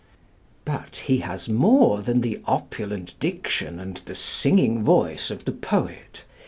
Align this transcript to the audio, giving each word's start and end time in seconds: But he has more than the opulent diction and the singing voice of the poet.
But 0.65 1.03
he 1.05 1.17
has 1.19 1.47
more 1.47 2.01
than 2.01 2.21
the 2.21 2.41
opulent 2.45 3.13
diction 3.19 3.79
and 3.79 3.97
the 3.97 4.15
singing 4.15 4.81
voice 4.83 5.29
of 5.29 5.45
the 5.45 5.51
poet. 5.51 6.23